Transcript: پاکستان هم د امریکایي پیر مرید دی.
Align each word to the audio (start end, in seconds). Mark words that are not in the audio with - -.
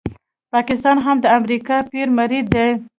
پاکستان 0.53 0.97
هم 1.05 1.17
د 1.21 1.25
امریکایي 1.37 1.87
پیر 1.91 2.07
مرید 2.19 2.45
دی. 2.53 2.69